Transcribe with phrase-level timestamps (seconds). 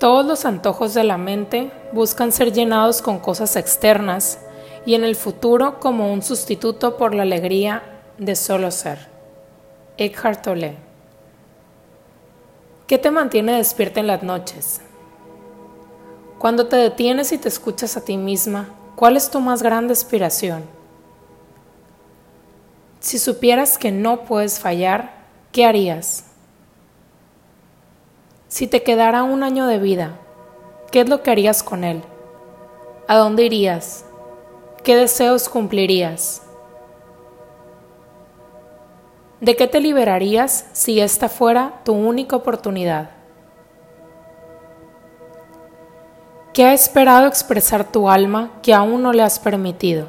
[0.00, 4.38] Todos los antojos de la mente buscan ser llenados con cosas externas
[4.86, 7.82] y en el futuro como un sustituto por la alegría
[8.16, 9.10] de solo ser.
[9.98, 10.78] Eckhart Tolle.
[12.86, 14.80] ¿Qué te mantiene despierta en las noches?
[16.38, 20.64] Cuando te detienes y te escuchas a ti misma, ¿cuál es tu más grande aspiración?
[23.00, 26.29] Si supieras que no puedes fallar, ¿qué harías?
[28.50, 30.18] Si te quedara un año de vida,
[30.90, 32.02] ¿qué es lo que harías con él?
[33.06, 34.04] ¿A dónde irías?
[34.82, 36.42] ¿Qué deseos cumplirías?
[39.40, 43.10] ¿De qué te liberarías si esta fuera tu única oportunidad?
[46.52, 50.08] ¿Qué ha esperado expresar tu alma que aún no le has permitido?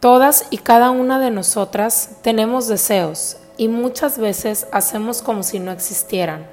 [0.00, 5.70] Todas y cada una de nosotras tenemos deseos y muchas veces hacemos como si no
[5.70, 6.48] existieran.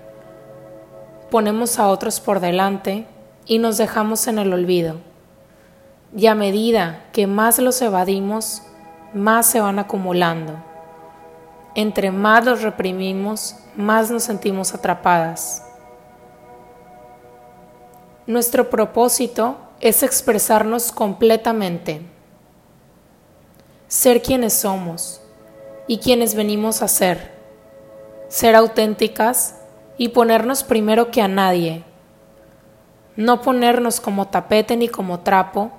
[1.32, 3.07] Ponemos a otros por delante
[3.48, 4.98] y nos dejamos en el olvido.
[6.16, 8.62] Y a medida que más los evadimos,
[9.12, 10.63] más se van acumulando.
[11.74, 15.66] Entre más los reprimimos, más nos sentimos atrapadas.
[18.27, 22.04] Nuestro propósito es expresarnos completamente,
[23.88, 25.18] ser quienes somos
[25.90, 27.32] y quienes venimos a ser,
[28.27, 29.55] ser auténticas
[29.98, 31.84] y ponernos primero que a nadie,
[33.15, 35.71] no ponernos como tapete ni como trapo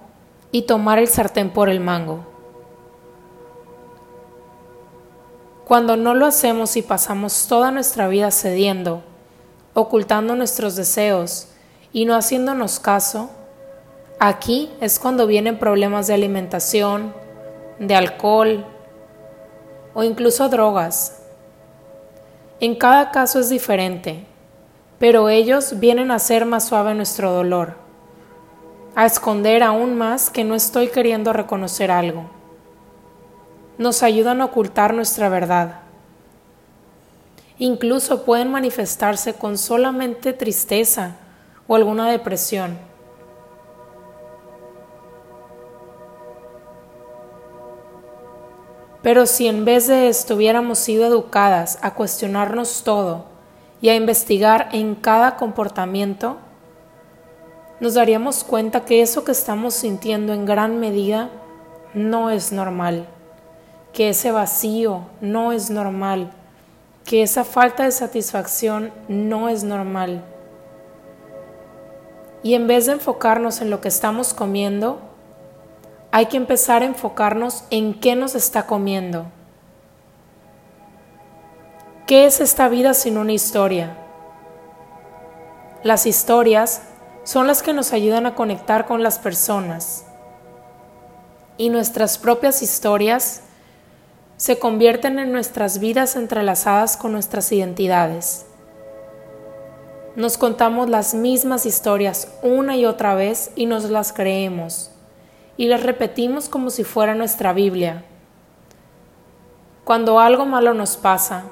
[0.51, 2.27] y tomar el sartén por el mango.
[5.65, 9.05] Cuando no lo hacemos y pasamos toda nuestra vida cediendo,
[9.75, 11.47] ocultando nuestros deseos,
[11.93, 13.31] y no haciéndonos caso,
[14.19, 17.15] aquí es cuando vienen problemas de alimentación,
[17.79, 18.67] de alcohol
[19.95, 21.23] o incluso drogas.
[22.61, 24.27] En cada caso es diferente,
[24.99, 27.75] pero ellos vienen a hacer más suave nuestro dolor,
[28.95, 32.25] a esconder aún más que no estoy queriendo reconocer algo.
[33.79, 35.81] Nos ayudan a ocultar nuestra verdad.
[37.59, 41.17] Incluso pueden manifestarse con solamente tristeza,
[41.71, 42.90] o alguna depresión.
[49.03, 53.25] Pero si en vez de esto hubiéramos sido educadas a cuestionarnos todo
[53.81, 56.37] y a investigar en cada comportamiento,
[57.81, 61.31] nos daríamos cuenta que eso que estamos sintiendo en gran medida
[61.95, 63.07] no es normal,
[63.95, 66.31] que ese vacío no es normal,
[67.07, 70.23] que esa falta de satisfacción no es normal.
[72.43, 75.01] Y en vez de enfocarnos en lo que estamos comiendo,
[76.13, 79.27] hay que empezar a enfocarnos en qué nos está comiendo.
[82.07, 83.97] ¿Qué es esta vida sin una historia?
[85.85, 86.83] Las historias
[87.23, 90.05] son las que nos ayudan a conectar con las personas
[91.57, 93.43] y nuestras propias historias
[94.37, 98.47] se convierten en nuestras vidas entrelazadas con nuestras identidades.
[100.17, 104.91] Nos contamos las mismas historias una y otra vez y nos las creemos
[105.61, 108.03] y las repetimos como si fuera nuestra Biblia.
[109.85, 111.45] Cuando algo malo nos pasa,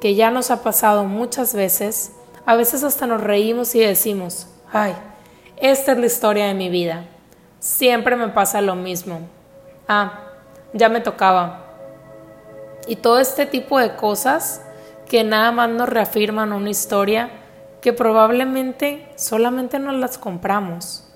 [0.00, 2.12] que ya nos ha pasado muchas veces,
[2.46, 4.94] a veces hasta nos reímos y decimos, ay,
[5.56, 7.06] esta es la historia de mi vida.
[7.58, 9.22] Siempre me pasa lo mismo.
[9.88, 10.20] Ah,
[10.72, 11.64] ya me tocaba.
[12.86, 14.62] Y todo este tipo de cosas
[15.08, 17.30] que nada más nos reafirman una historia
[17.82, 21.07] que probablemente solamente nos las compramos.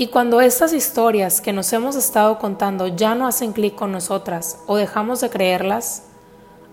[0.00, 4.58] Y cuando estas historias que nos hemos estado contando ya no hacen clic con nosotras
[4.66, 6.04] o dejamos de creerlas,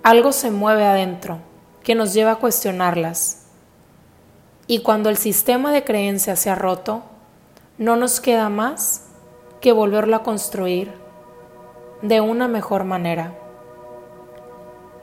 [0.01, 1.39] algo se mueve adentro
[1.83, 3.47] que nos lleva a cuestionarlas.
[4.65, 7.03] Y cuando el sistema de creencias se ha roto,
[7.77, 9.07] no nos queda más
[9.59, 10.93] que volverlo a construir
[12.01, 13.33] de una mejor manera.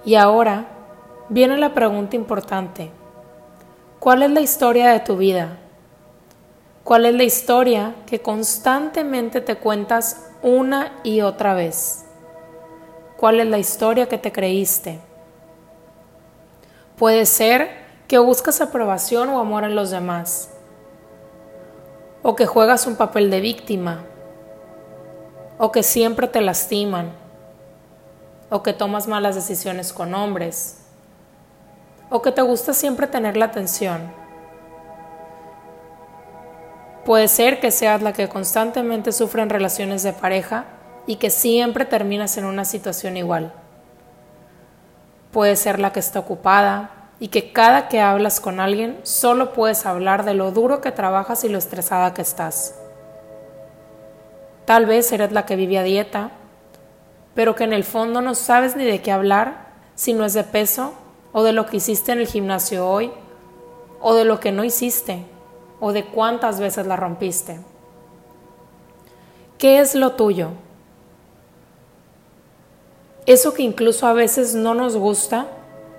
[0.07, 0.69] Y ahora
[1.29, 2.91] viene la pregunta importante.
[3.99, 5.59] ¿Cuál es la historia de tu vida?
[6.85, 12.05] ¿Cuál es la historia que constantemente te cuentas una y otra vez?
[13.17, 15.01] ¿Cuál es la historia que te creíste?
[16.99, 17.71] Puede ser
[18.07, 20.51] que buscas aprobación o amor en los demás,
[22.23, 24.05] o que juegas un papel de víctima,
[25.57, 27.13] o que siempre te lastiman,
[28.51, 30.83] o que tomas malas decisiones con hombres,
[32.11, 34.24] o que te gusta siempre tener la atención.
[37.05, 40.65] Puede ser que seas la que constantemente sufre en relaciones de pareja
[41.07, 43.53] y que siempre terminas en una situación igual.
[45.31, 49.85] Puede ser la que está ocupada y que cada que hablas con alguien solo puedes
[49.85, 52.75] hablar de lo duro que trabajas y lo estresada que estás.
[54.65, 56.31] Tal vez eres la que vive a dieta,
[57.35, 60.45] pero que en el fondo no sabes ni de qué hablar si no es de
[60.45, 60.95] peso
[61.33, 63.13] o de lo que hiciste en el gimnasio hoy
[64.01, 65.27] o de lo que no hiciste
[65.87, 67.59] o de cuántas veces la rompiste.
[69.59, 70.53] ¿Qué es lo tuyo?
[73.27, 75.47] Eso que incluso a veces no nos gusta,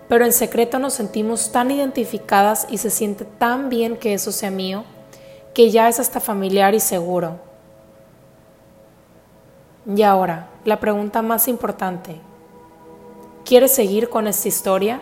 [0.09, 4.49] pero en secreto nos sentimos tan identificadas y se siente tan bien que eso sea
[4.49, 4.85] mío,
[5.53, 7.35] que ya es hasta familiar y seguro.
[9.85, 12.19] Y ahora, la pregunta más importante.
[13.45, 14.99] ¿Quieres seguir con esta historia?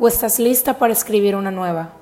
[0.00, 1.92] ¿O estás lista para escribir una nueva?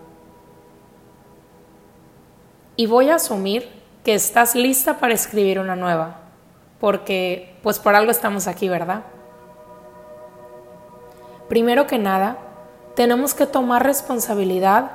[2.77, 3.69] Y voy a asumir
[4.05, 6.21] que estás lista para escribir una nueva,
[6.81, 9.03] porque pues por algo estamos aquí, ¿verdad?
[11.49, 12.39] Primero que nada,
[12.95, 14.91] tenemos que tomar responsabilidad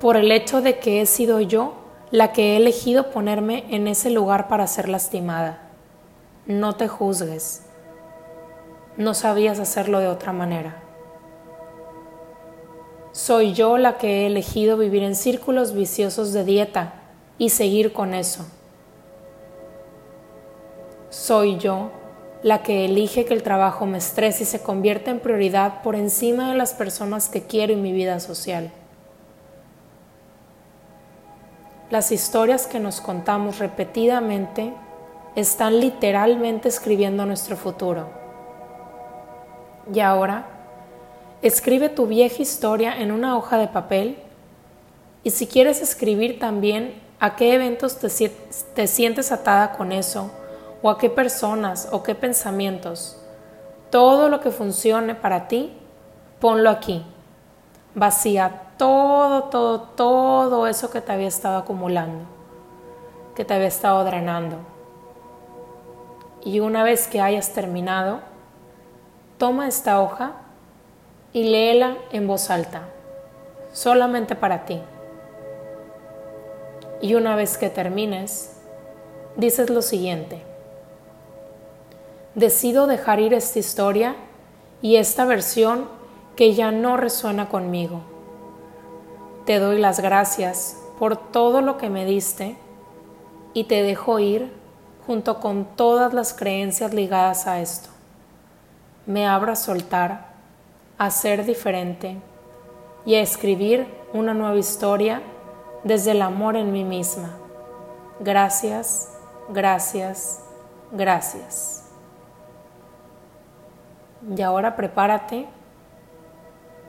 [0.00, 1.74] por el hecho de que he sido yo
[2.10, 5.68] la que he elegido ponerme en ese lugar para ser lastimada.
[6.46, 7.62] No te juzgues.
[8.96, 10.82] No sabías hacerlo de otra manera.
[13.12, 16.94] Soy yo la que he elegido vivir en círculos viciosos de dieta
[17.38, 18.46] y seguir con eso.
[21.10, 21.90] Soy yo
[22.42, 26.50] la que elige que el trabajo me estrese y se convierta en prioridad por encima
[26.50, 28.70] de las personas que quiero en mi vida social.
[31.90, 34.74] Las historias que nos contamos repetidamente
[35.34, 38.10] están literalmente escribiendo nuestro futuro.
[39.92, 40.46] Y ahora,
[41.40, 44.18] escribe tu vieja historia en una hoja de papel
[45.24, 48.08] y si quieres escribir también a qué eventos te,
[48.74, 50.30] te sientes atada con eso,
[50.82, 53.16] o a qué personas o qué pensamientos.
[53.90, 55.76] Todo lo que funcione para ti,
[56.40, 57.04] ponlo aquí.
[57.94, 62.24] Vacía todo, todo, todo eso que te había estado acumulando,
[63.34, 64.58] que te había estado drenando.
[66.44, 68.20] Y una vez que hayas terminado,
[69.36, 70.32] toma esta hoja
[71.32, 72.82] y léela en voz alta,
[73.72, 74.80] solamente para ti.
[77.00, 78.56] Y una vez que termines,
[79.36, 80.48] dices lo siguiente
[82.38, 84.14] decido dejar ir esta historia
[84.80, 85.88] y esta versión
[86.36, 88.02] que ya no resuena conmigo.
[89.44, 92.56] Te doy las gracias por todo lo que me diste
[93.54, 94.52] y te dejo ir
[95.04, 97.88] junto con todas las creencias ligadas a esto.
[99.06, 100.28] Me abro a soltar,
[100.96, 102.18] a ser diferente
[103.04, 105.22] y a escribir una nueva historia
[105.88, 107.30] desde el amor en mí misma.
[108.20, 109.08] Gracias,
[109.48, 110.42] gracias,
[110.92, 111.84] gracias.
[114.36, 115.48] Y ahora prepárate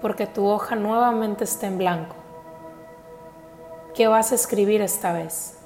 [0.01, 2.16] porque tu hoja nuevamente está en blanco.
[3.96, 5.59] ¿Qué vas a escribir esta vez?